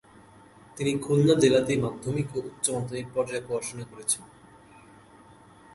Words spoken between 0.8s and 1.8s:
খুলনা জেলাতেই